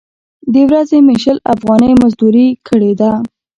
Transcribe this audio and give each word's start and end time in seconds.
د 0.53 0.55
ورځې 0.69 0.97
مې 1.05 1.15
شل 1.23 1.37
افغانۍ 1.53 1.91
مزدورۍ 2.01 2.47
کړې 2.67 2.91
ده. 2.99 3.11